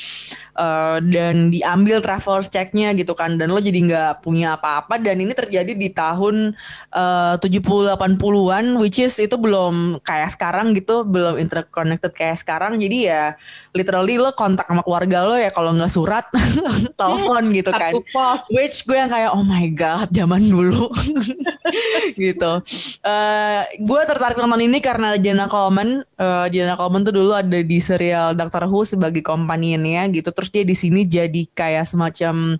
[0.56, 3.36] uh, dan diambil travel checknya gitu kan.
[3.36, 4.98] Dan lo jadi nggak punya apa-apa.
[4.98, 6.54] Dan ini terjadi di tahun
[6.94, 11.02] uh, 70-80an which is itu belum kayak sekarang gitu.
[11.04, 12.78] Belum interconnected kayak sekarang.
[12.78, 13.34] Jadi ya
[13.74, 16.24] literally lo kontak sama keluarga lo ya kalau nggak surat
[17.00, 17.92] telepon gitu kan.
[18.54, 20.90] which gue yang kayak oh my god zaman dulu.
[22.14, 22.52] Gitu.
[23.02, 26.06] Uh, gue tertarik nonton ini karena Jenna Coleman.
[26.14, 30.30] Uh, Jenna Coleman tuh dulu ada di serial Doctor Who sebagai companion-nya gitu.
[30.30, 32.58] Terus dia di sini jadi kayak semacam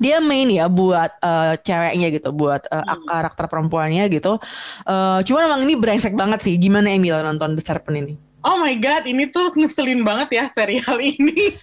[0.00, 3.06] dia main ya buat uh, ceweknya gitu, buat uh, hmm.
[3.06, 4.40] karakter perempuannya gitu.
[4.82, 6.54] Uh, cuman emang ini brengsek banget sih.
[6.56, 8.14] Gimana Emil nonton The Serpent ini?
[8.42, 11.54] Oh my god, ini tuh ngeselin banget ya serial ini.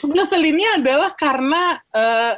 [0.00, 2.34] Ngeselinnya adalah karena uh,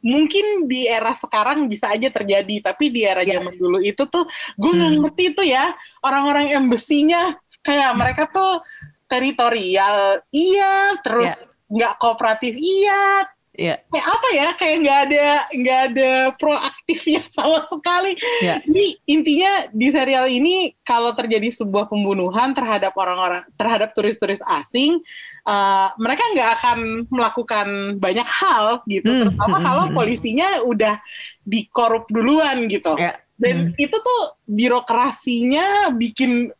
[0.00, 3.40] mungkin di era sekarang bisa aja terjadi, tapi di era yeah.
[3.40, 4.24] zaman dulu itu tuh
[4.56, 5.00] gue nggak hmm.
[5.04, 8.60] ngerti tuh ya orang-orang embassy-nya kayak mereka tuh
[9.08, 13.24] teritorial, iya, terus yeah nggak kooperatif iya
[13.56, 13.78] yeah.
[13.90, 18.58] kayak apa ya kayak nggak ada nggak ada proaktifnya sama sekali yeah.
[18.66, 24.98] jadi intinya di serial ini kalau terjadi sebuah pembunuhan terhadap orang-orang terhadap turis-turis asing
[25.46, 27.66] uh, mereka nggak akan melakukan
[28.02, 30.98] banyak hal gitu mm, terutama mm, kalau polisinya udah
[31.46, 33.16] dikorup duluan gitu yeah.
[33.38, 33.78] dan mm.
[33.78, 36.50] itu tuh birokrasinya bikin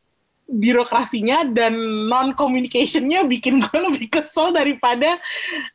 [0.44, 1.74] birokrasinya dan
[2.08, 5.16] non communicationnya bikin gue lebih kesel daripada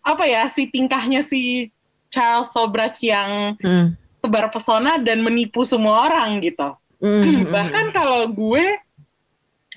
[0.05, 1.73] apa ya si tingkahnya si
[2.09, 3.97] Charles Sobrach yang hmm.
[4.21, 6.73] tebar pesona dan menipu semua orang gitu.
[6.99, 7.49] Hmm.
[7.49, 8.65] Bahkan kalau gue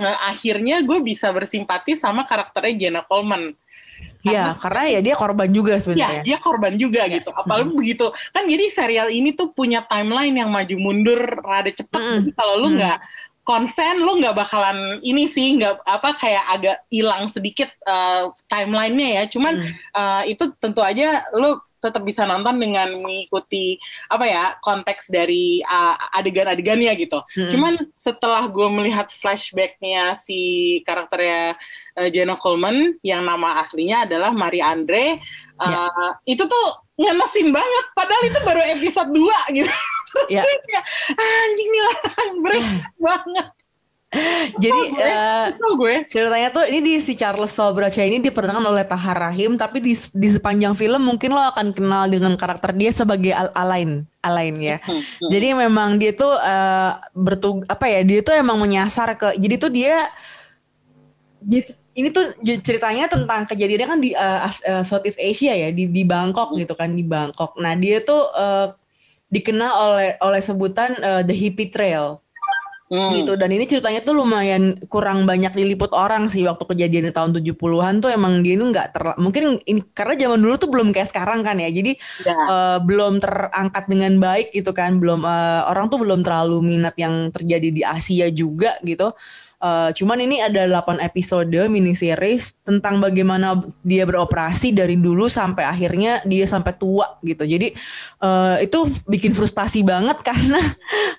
[0.00, 3.56] uh, akhirnya gue bisa bersimpati sama karakternya Jenna Coleman.
[4.22, 6.22] Iya, karena ya dia korban juga sebenarnya.
[6.22, 7.30] Iya, dia korban juga gitu.
[7.34, 7.78] Apalagi hmm.
[7.78, 8.06] begitu.
[8.30, 12.00] Kan jadi serial ini tuh punya timeline yang maju mundur rada cepet.
[12.00, 12.30] Hmm.
[12.34, 17.26] Kalau lu nggak hmm konsen lo nggak bakalan ini sih nggak apa kayak agak hilang
[17.26, 19.74] sedikit uh, timelinenya ya cuman hmm.
[19.98, 23.74] uh, itu tentu aja lo tetap bisa nonton dengan mengikuti
[24.06, 27.18] apa ya konteks dari uh, adegan-adegannya gitu.
[27.34, 27.50] Hmm.
[27.50, 31.58] Cuman setelah gue melihat flashbacknya si karakternya
[31.98, 35.18] uh, Jenna Coleman yang nama aslinya adalah Marie Andre,
[35.58, 36.14] uh, yeah.
[36.30, 37.84] itu tuh ngenesin banget.
[37.98, 39.74] Padahal itu baru episode 2 gitu.
[40.32, 40.42] ya.
[41.16, 42.36] anjing nih orang
[43.00, 43.48] banget.
[44.60, 45.94] Jadi gue, uh, gue.
[46.12, 50.28] ceritanya tuh ini di si Charles Sobraca ini diperankan oleh Tahar Rahim tapi di di
[50.28, 54.84] sepanjang film mungkin lo akan kenal dengan karakter dia sebagai Al Alain Alain ya.
[54.84, 55.30] Hmm, hmm.
[55.32, 59.72] Jadi memang dia tuh uh, bertug apa ya dia tuh emang menyasar ke jadi tuh
[59.72, 60.12] dia
[61.40, 66.04] jadi ini tuh ceritanya tentang kejadiannya kan di uh, uh, Southeast Asia ya di di
[66.04, 67.56] Bangkok gitu kan di Bangkok.
[67.56, 68.76] Nah dia tuh uh,
[69.32, 72.20] dikenal oleh oleh sebutan uh, the hippie trail.
[72.92, 73.08] Hmm.
[73.16, 73.40] gitu.
[73.40, 78.04] Dan ini ceritanya tuh lumayan kurang banyak diliput orang sih waktu kejadian di tahun 70-an
[78.04, 78.12] tuh.
[78.12, 81.56] Emang dia ini nggak ter mungkin ini karena zaman dulu tuh belum kayak sekarang kan
[81.56, 81.72] ya.
[81.72, 82.36] Jadi ya.
[82.36, 85.00] uh, belum terangkat dengan baik gitu kan.
[85.00, 89.16] Belum uh, orang tuh belum terlalu minat yang terjadi di Asia juga gitu
[89.62, 95.62] Uh, cuman ini ada 8 episode mini series tentang bagaimana dia beroperasi dari dulu sampai
[95.62, 97.46] akhirnya dia sampai tua gitu.
[97.46, 97.70] Jadi
[98.18, 100.58] uh, itu bikin frustasi banget karena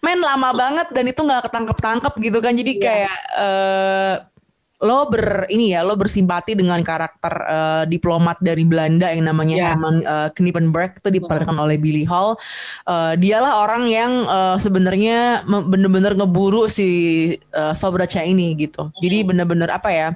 [0.03, 2.51] main lama banget dan itu nggak ketangkep-tangkep gitu kan.
[2.51, 2.83] Jadi yeah.
[2.83, 4.13] kayak uh,
[4.83, 9.67] lo ber ini ya lo bersimpati dengan karakter uh, diplomat dari Belanda yang namanya yeah.
[9.71, 12.35] Herman uh, Knippenberg itu diperankan oleh Billy Hall.
[12.83, 16.87] Uh, dialah orang yang uh, sebenarnya bener-bener ngeburu si
[17.55, 18.91] uh, Sobraca ini gitu.
[18.99, 20.09] Jadi bener-bener apa ya?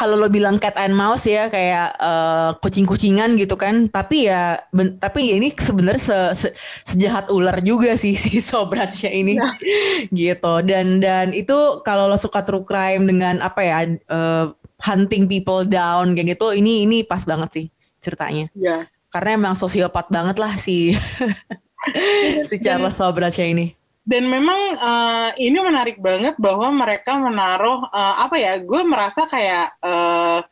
[0.00, 4.96] Kalau lo bilang cat and mouse ya kayak uh, kucing-kucingan gitu kan tapi ya ben,
[4.96, 6.48] tapi ya ini sebenarnya se, se,
[6.88, 9.52] sejahat ular juga sih si Sobratnya ini ya.
[10.08, 14.48] gitu dan dan itu kalau lo suka true crime dengan apa ya uh,
[14.80, 17.66] hunting people down kayak gitu ini ini pas banget sih
[18.00, 18.88] ceritanya ya.
[19.12, 20.96] karena emang sosiopat banget lah si
[22.48, 23.76] si Charles Sobratnya ini
[24.10, 28.58] dan memang uh, ini menarik banget bahwa mereka menaruh uh, apa ya?
[28.58, 30.42] Gue merasa kayak uh,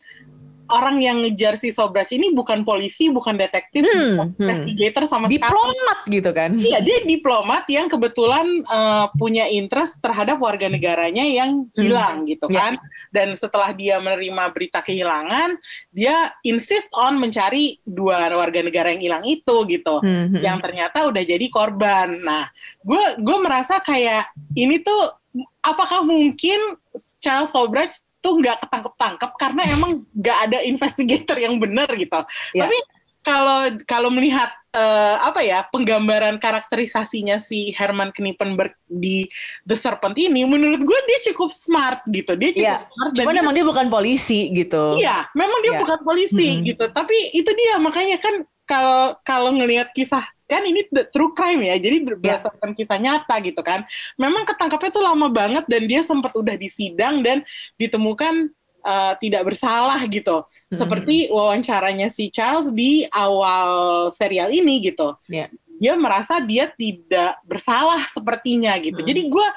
[0.69, 4.41] orang yang ngejar si Sobrach ini bukan polisi, bukan detektif, Hmm, bukan hmm.
[4.45, 5.41] investigator sama sekali.
[5.41, 6.51] Diplomat gitu kan.
[6.57, 12.71] Iya, dia diplomat yang kebetulan uh, punya interest terhadap warga negaranya yang hilang gitu Ya.
[12.71, 12.73] kan.
[13.09, 15.57] Dan setelah dia menerima berita kehilangan,
[15.93, 20.05] dia insist on mencari dua warga negara yang hilang itu gitu.
[20.05, 20.41] Hmm, hmm.
[20.45, 22.21] Yang ternyata udah jadi korban.
[22.21, 22.45] Nah,
[22.85, 25.17] gue gue merasa kayak ini tuh
[25.63, 26.77] apakah mungkin
[27.23, 32.21] Charles Sobrach tuh nggak ketangkep-tangkep karena emang nggak ada investigator yang benar gitu.
[32.53, 32.67] Ya.
[32.67, 32.79] Tapi
[33.19, 39.29] kalau kalau melihat eh, apa ya penggambaran karakterisasinya si Herman Knippenberg di
[39.63, 42.33] The Serpent ini, menurut gue dia cukup smart gitu.
[42.37, 42.89] Dia cukup Iya.
[42.89, 44.85] smart dan Cuman dia- emang dia bukan polisi gitu.
[44.97, 45.81] Iya, memang dia Iya.
[45.85, 46.67] bukan polisi Mm-mm.
[46.69, 46.85] gitu.
[46.89, 51.77] Tapi itu dia makanya kan kalau kalau ngelihat kisah kan ini the true crime ya,
[51.77, 52.07] jadi Iya.
[52.09, 53.85] berdasarkan kisah nyata gitu kan.
[54.17, 57.45] Memang ketangkapnya tuh lama banget dan dia sempat udah disidang dan
[57.77, 58.49] ditemukan
[58.83, 60.43] uh, tidak bersalah gitu.
[60.69, 65.17] Seperti wawancaranya si Charles di awal serial ini gitu.
[65.29, 65.49] Iya.
[65.79, 69.01] Dia merasa dia tidak bersalah sepertinya gitu.
[69.01, 69.49] Jadi gue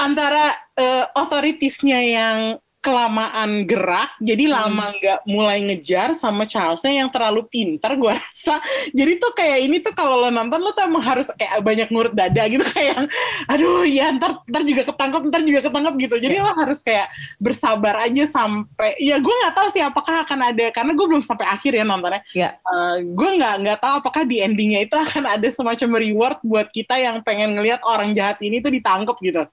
[0.00, 2.38] antara eh, otoritisnya yang
[2.80, 8.56] kelamaan gerak, jadi lama nggak mulai ngejar sama Charlesnya yang terlalu pintar, gue rasa.
[8.96, 12.16] Jadi tuh kayak ini tuh kalau lo nonton lo tuh emang harus kayak banyak ngurut
[12.16, 13.04] dada gitu kayak,
[13.52, 16.16] aduh ya ntar ntar juga ketangkep, ntar juga ketangkep gitu.
[16.24, 20.72] Jadi lo harus kayak bersabar aja sampai, ya gue nggak tahu sih apakah akan ada
[20.72, 22.24] karena gue belum sampai akhir ya nontonnya.
[22.32, 22.56] Ya.
[22.56, 26.96] Eh, gue nggak nggak tahu apakah di endingnya itu akan ada semacam reward buat kita
[26.96, 29.44] yang pengen ngelihat orang jahat ini tuh ditangkep gitu.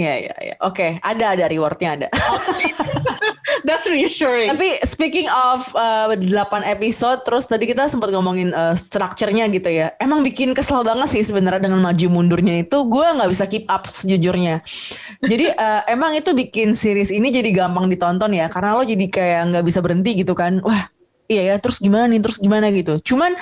[0.00, 0.54] Iya, iya, iya.
[0.64, 2.08] Oke, ada ada rewardnya ada.
[3.68, 4.48] That's reassuring.
[4.48, 9.92] Tapi speaking of uh, 8 episode, terus tadi kita sempat ngomongin uh, structure-nya gitu ya.
[10.00, 12.80] Emang bikin kesel banget sih sebenarnya dengan maju mundurnya itu.
[12.88, 14.64] Gue nggak bisa keep up sejujurnya.
[15.20, 19.40] Jadi uh, emang itu bikin series ini jadi gampang ditonton ya, karena lo jadi kayak
[19.52, 20.64] nggak bisa berhenti gitu kan.
[20.64, 20.88] Wah,
[21.28, 21.54] iya ya.
[21.60, 22.24] Terus gimana nih?
[22.24, 22.96] Terus gimana gitu.
[23.04, 23.36] Cuman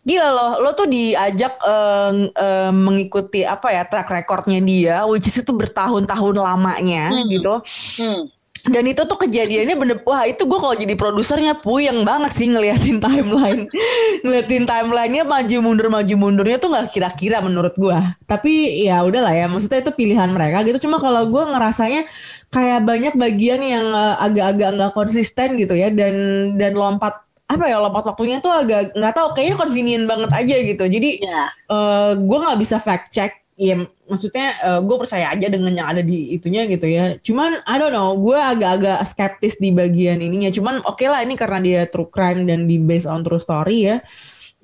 [0.00, 5.36] Gila loh, lo tuh diajak eh, eh, mengikuti apa ya track recordnya dia, which is
[5.36, 7.28] itu bertahun-tahun lamanya Hmm.
[7.28, 7.54] gitu.
[8.00, 8.32] Hmm.
[8.60, 13.00] Dan itu tuh kejadiannya bener, wah itu gue kalau jadi produsernya puyeng banget sih ngeliatin
[13.00, 13.64] timeline.
[14.24, 17.96] ngeliatin timelinenya maju mundur maju mundurnya tuh nggak kira-kira menurut gue.
[18.28, 20.76] Tapi ya udahlah ya, maksudnya itu pilihan mereka gitu.
[20.84, 22.04] Cuma kalau gue ngerasanya
[22.52, 26.14] kayak banyak bagian yang eh, agak-agak nggak konsisten gitu ya dan
[26.60, 27.16] dan lompat
[27.50, 30.84] apa ya lompat waktunya tuh agak nggak tahu kayaknya convenient banget aja gitu.
[30.86, 31.42] Jadi Iya.
[31.50, 33.76] eh gue nggak bisa fact check ya
[34.08, 38.16] maksudnya gue percaya aja dengan yang ada di itunya gitu ya cuman I don't know
[38.16, 42.64] gue agak-agak skeptis di bagian ininya cuman oke lah ini karena dia true crime dan
[42.64, 43.96] di based on true story ya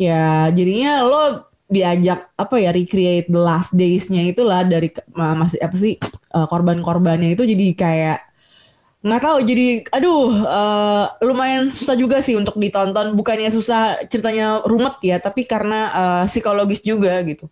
[0.01, 6.01] ya jadinya lo diajak apa ya recreate the last days-nya itulah dari masih apa sih
[6.01, 8.18] eh, korban-korbannya itu jadi kayak
[9.07, 14.99] nggak tahu jadi aduh eh, lumayan susah juga sih untuk ditonton bukannya susah ceritanya rumet
[14.99, 17.47] ya tapi karena eh, psikologis juga gitu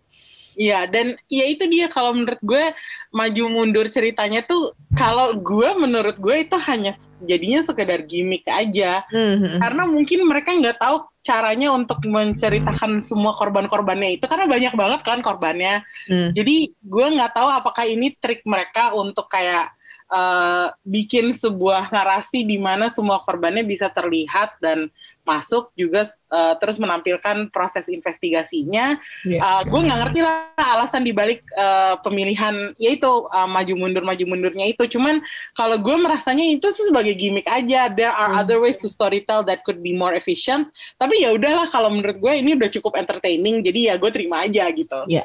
[0.54, 2.64] Iya, dan ya itu dia kalau menurut gue
[3.10, 6.94] maju mundur ceritanya tuh kalau gue menurut gue itu hanya
[7.26, 9.02] jadinya sekedar gimmick aja.
[9.10, 15.00] Hmm, Karena mungkin mereka nggak tahu caranya untuk menceritakan semua korban-korbannya itu karena banyak banget
[15.02, 15.82] kan korbannya.
[16.06, 16.30] Hmm.
[16.30, 19.73] Jadi gue nggak tahu apakah ini trik mereka untuk kayak
[20.10, 24.92] eh, bikin sebuah narasi di mana semua korbannya bisa terlihat dan
[25.24, 29.00] masuk juga eh, terus menampilkan proses investigasinya.
[29.24, 29.40] Iya.
[29.40, 34.68] Eh, gue nggak ngerti lah alasan dibalik eh, pemilihan yaitu eh, maju mundur maju mundurnya
[34.68, 34.84] itu.
[34.86, 35.24] Cuman
[35.56, 37.88] kalau gue merasanya itu tuh sebagai gimmick aja.
[37.88, 40.68] There are other ways to storytell that could be more efficient.
[41.00, 43.64] Tapi ya udahlah kalau menurut gue ini udah cukup entertaining.
[43.64, 45.08] Jadi ya gue terima aja gitu.
[45.08, 45.24] Ya.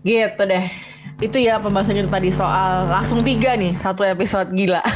[0.00, 0.95] Gitu deh.
[1.16, 4.84] Itu ya pembahasannya tadi soal langsung tiga nih satu episode gila.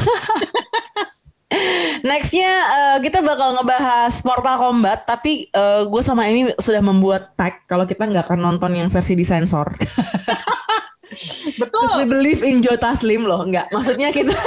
[2.07, 5.53] Nextnya eh, kita bakal ngebahas Mortal Kombat, tapi
[5.85, 9.77] gue sama Amy sudah membuat tag kalau kita nggak akan nonton yang versi disensor.
[11.61, 12.01] Betul.
[12.01, 13.75] we believe in Jota Slim loh, nggak?
[13.75, 14.33] Maksudnya kita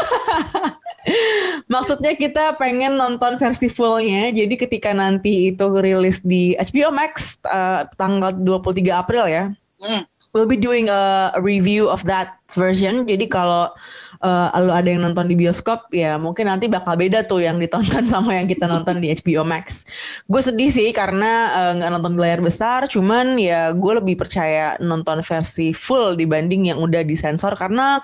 [1.73, 4.31] Maksudnya kita pengen nonton versi fullnya.
[4.31, 9.43] Jadi ketika nanti itu rilis di HBO Max eh, tanggal 23 April ya.
[9.83, 10.07] Hmm.
[10.34, 13.06] We'll be doing a review of that version.
[13.06, 13.69] Jadi kalau
[14.17, 18.06] uh, lo ada yang nonton di bioskop ya mungkin nanti bakal beda tuh yang ditonton
[18.13, 19.86] sama yang kita nonton di HBO Max.
[20.26, 24.17] Gue sedih sih karena uh, nggak uh, nonton di layar besar, cuman ya gue lebih
[24.17, 28.02] percaya nonton versi full dibanding yang udah disensor karena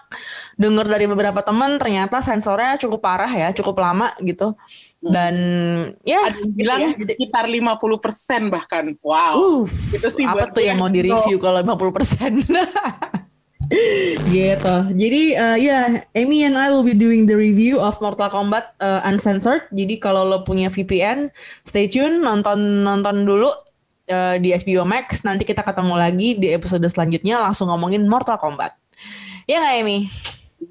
[0.60, 4.54] denger dari beberapa teman ternyata sensornya cukup parah ya, cukup lama gitu.
[5.00, 5.16] Hmm.
[5.16, 5.36] Dan
[6.04, 6.90] ya ada yang gitu bilang ya.
[7.00, 8.86] sekitar 50% bahkan.
[9.00, 9.64] Wow.
[9.64, 9.64] Uh,
[9.96, 12.44] itu sih apa tuh yang mau di-review kalau 50%?
[14.34, 14.76] gitu.
[14.98, 18.76] Jadi uh, ya, yeah, Amy and I will be doing the review of Mortal Kombat
[18.84, 19.72] uh, Uncensored.
[19.72, 21.32] Jadi kalau lo punya VPN,
[21.64, 23.56] stay tune nonton nonton dulu
[24.12, 25.24] uh, di HBO Max.
[25.24, 28.76] Nanti kita ketemu lagi di episode selanjutnya langsung ngomongin Mortal Kombat.
[29.48, 30.00] Ya nggak Amy?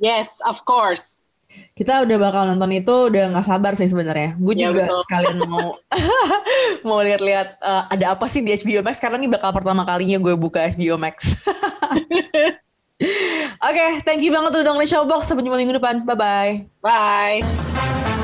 [0.03, 1.18] Yes, of course.
[1.75, 4.35] Kita udah bakal nonton itu udah nggak sabar sih sebenarnya.
[4.37, 5.01] Gue ya, juga betul.
[5.07, 5.67] sekalian mau
[6.89, 10.35] mau lihat-lihat uh, ada apa sih di HBO Max karena ini bakal pertama kalinya gue
[10.35, 11.25] buka HBO Max.
[12.99, 15.31] Oke, okay, thank you banget udah dengerin Showbox.
[15.31, 16.03] Sampai jumpa minggu depan.
[16.03, 16.83] Bye-bye.
[16.83, 18.18] Bye.